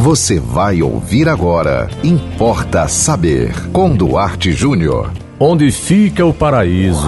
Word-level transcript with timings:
Você 0.00 0.40
vai 0.40 0.80
ouvir 0.80 1.28
agora. 1.28 1.86
Importa 2.02 2.88
saber. 2.88 3.52
Com 3.70 3.94
Duarte 3.94 4.50
Júnior. 4.50 5.12
Onde 5.38 5.70
fica 5.70 6.24
o 6.24 6.32
paraíso? 6.32 7.06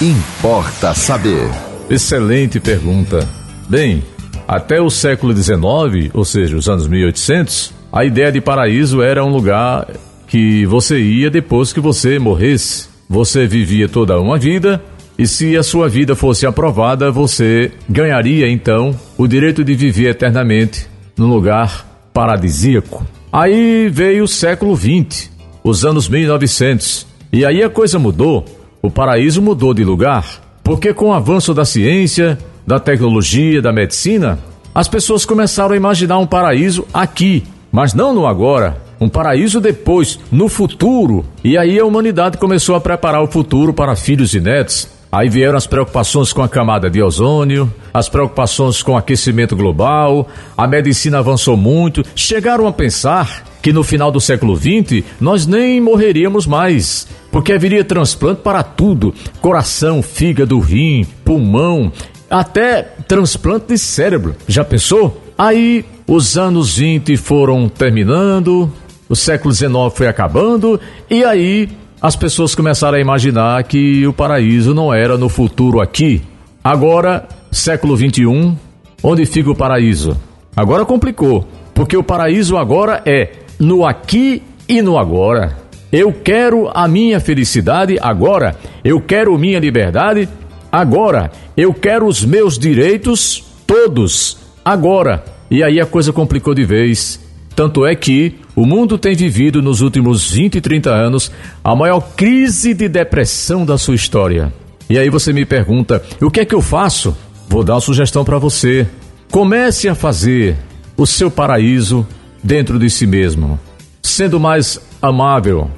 Importa 0.00 0.94
saber. 0.94 1.50
Excelente 1.90 2.60
pergunta. 2.60 3.28
Bem, 3.68 4.04
até 4.46 4.80
o 4.80 4.88
século 4.88 5.36
XIX, 5.36 6.14
ou 6.14 6.24
seja, 6.24 6.56
os 6.56 6.68
anos 6.68 6.86
1800, 6.86 7.74
a 7.92 8.04
ideia 8.04 8.30
de 8.30 8.40
paraíso 8.40 9.02
era 9.02 9.24
um 9.24 9.28
lugar 9.28 9.88
que 10.28 10.64
você 10.66 11.00
ia 11.00 11.28
depois 11.28 11.72
que 11.72 11.80
você 11.80 12.20
morresse. 12.20 12.86
Você 13.10 13.48
vivia 13.48 13.88
toda 13.88 14.20
uma 14.20 14.38
vida 14.38 14.80
e 15.18 15.26
se 15.26 15.56
a 15.56 15.62
sua 15.64 15.88
vida 15.88 16.14
fosse 16.14 16.46
aprovada, 16.46 17.10
você 17.10 17.72
ganharia 17.88 18.48
então 18.48 18.94
o 19.18 19.26
direito 19.26 19.64
de 19.64 19.74
viver 19.74 20.10
eternamente 20.10 20.86
num 21.18 21.26
lugar 21.26 21.91
paradisíaco. 22.12 23.04
Aí 23.32 23.88
veio 23.88 24.24
o 24.24 24.28
século 24.28 24.76
XX, 24.76 25.30
os 25.64 25.84
anos 25.84 26.08
1900, 26.08 27.06
e 27.32 27.44
aí 27.44 27.62
a 27.62 27.70
coisa 27.70 27.98
mudou. 27.98 28.44
O 28.82 28.90
paraíso 28.90 29.40
mudou 29.40 29.72
de 29.72 29.84
lugar, 29.84 30.26
porque 30.62 30.92
com 30.92 31.08
o 31.08 31.12
avanço 31.12 31.54
da 31.54 31.64
ciência, 31.64 32.38
da 32.66 32.78
tecnologia, 32.78 33.62
da 33.62 33.72
medicina, 33.72 34.38
as 34.74 34.88
pessoas 34.88 35.24
começaram 35.24 35.72
a 35.72 35.76
imaginar 35.76 36.18
um 36.18 36.26
paraíso 36.26 36.86
aqui, 36.92 37.44
mas 37.70 37.94
não 37.94 38.14
no 38.14 38.26
agora. 38.26 38.76
Um 39.00 39.08
paraíso 39.08 39.60
depois, 39.60 40.18
no 40.30 40.48
futuro. 40.48 41.24
E 41.42 41.58
aí 41.58 41.78
a 41.78 41.84
humanidade 41.84 42.38
começou 42.38 42.76
a 42.76 42.80
preparar 42.80 43.22
o 43.22 43.26
futuro 43.26 43.72
para 43.72 43.96
filhos 43.96 44.32
e 44.32 44.40
netos. 44.40 44.88
Aí 45.12 45.28
vieram 45.28 45.58
as 45.58 45.66
preocupações 45.66 46.32
com 46.32 46.42
a 46.42 46.48
camada 46.48 46.88
de 46.88 47.02
ozônio, 47.02 47.70
as 47.92 48.08
preocupações 48.08 48.82
com 48.82 48.92
o 48.92 48.96
aquecimento 48.96 49.54
global, 49.54 50.26
a 50.56 50.66
medicina 50.66 51.18
avançou 51.18 51.54
muito, 51.54 52.02
chegaram 52.16 52.66
a 52.66 52.72
pensar 52.72 53.44
que 53.60 53.74
no 53.74 53.84
final 53.84 54.10
do 54.10 54.18
século 54.18 54.56
XX 54.56 55.04
nós 55.20 55.46
nem 55.46 55.82
morreríamos 55.82 56.46
mais, 56.46 57.06
porque 57.30 57.52
haveria 57.52 57.84
transplante 57.84 58.40
para 58.40 58.62
tudo: 58.62 59.12
coração, 59.38 60.02
fígado, 60.02 60.58
rim, 60.58 61.06
pulmão, 61.22 61.92
até 62.30 62.82
transplante 63.06 63.66
de 63.66 63.76
cérebro. 63.76 64.34
Já 64.48 64.64
pensou? 64.64 65.22
Aí 65.36 65.84
os 66.06 66.38
anos 66.38 66.78
20 66.78 67.18
foram 67.18 67.68
terminando, 67.68 68.72
o 69.10 69.14
século 69.14 69.52
XIX 69.52 69.72
foi 69.94 70.06
acabando, 70.06 70.80
e 71.10 71.22
aí 71.22 71.68
as 72.02 72.16
pessoas 72.16 72.52
começaram 72.52 72.98
a 72.98 73.00
imaginar 73.00 73.62
que 73.62 74.04
o 74.08 74.12
paraíso 74.12 74.74
não 74.74 74.92
era 74.92 75.16
no 75.16 75.28
futuro 75.28 75.80
aqui. 75.80 76.20
Agora, 76.62 77.28
século 77.52 77.94
21, 77.94 78.56
onde 79.00 79.24
fica 79.24 79.52
o 79.52 79.54
paraíso? 79.54 80.20
Agora 80.56 80.84
complicou, 80.84 81.46
porque 81.72 81.96
o 81.96 82.02
paraíso 82.02 82.56
agora 82.56 83.00
é 83.06 83.30
no 83.56 83.86
aqui 83.86 84.42
e 84.68 84.82
no 84.82 84.98
agora. 84.98 85.56
Eu 85.92 86.12
quero 86.12 86.68
a 86.74 86.88
minha 86.88 87.20
felicidade 87.20 87.96
agora. 88.02 88.56
Eu 88.82 89.00
quero 89.00 89.38
minha 89.38 89.60
liberdade 89.60 90.28
agora. 90.72 91.30
Eu 91.56 91.72
quero 91.72 92.08
os 92.08 92.24
meus 92.24 92.58
direitos 92.58 93.44
todos 93.64 94.38
agora. 94.64 95.22
E 95.48 95.62
aí 95.62 95.78
a 95.78 95.86
coisa 95.86 96.12
complicou 96.12 96.52
de 96.52 96.64
vez. 96.64 97.20
Tanto 97.54 97.84
é 97.84 97.94
que 97.94 98.34
o 98.56 98.64
mundo 98.64 98.96
tem 98.96 99.14
vivido 99.14 99.62
nos 99.62 99.80
últimos 99.80 100.30
20 100.30 100.56
e 100.56 100.60
30 100.60 100.90
anos 100.90 101.30
a 101.62 101.74
maior 101.74 102.00
crise 102.16 102.74
de 102.74 102.88
depressão 102.88 103.64
da 103.64 103.76
sua 103.76 103.94
história. 103.94 104.52
E 104.88 104.98
aí 104.98 105.08
você 105.10 105.32
me 105.32 105.44
pergunta: 105.44 106.02
o 106.20 106.30
que 106.30 106.40
é 106.40 106.44
que 106.44 106.54
eu 106.54 106.60
faço? 106.60 107.16
Vou 107.48 107.62
dar 107.62 107.74
uma 107.74 107.80
sugestão 107.80 108.24
para 108.24 108.38
você. 108.38 108.86
Comece 109.30 109.88
a 109.88 109.94
fazer 109.94 110.56
o 110.96 111.06
seu 111.06 111.30
paraíso 111.30 112.06
dentro 112.42 112.78
de 112.78 112.90
si 112.90 113.06
mesmo, 113.06 113.58
sendo 114.02 114.38
mais 114.38 114.80
amável, 115.00 115.70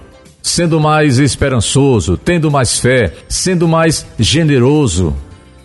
sendo 0.42 0.80
mais 0.80 1.18
esperançoso, 1.18 2.16
tendo 2.16 2.50
mais 2.50 2.80
fé, 2.80 3.12
sendo 3.28 3.68
mais 3.68 4.06
generoso, 4.18 5.14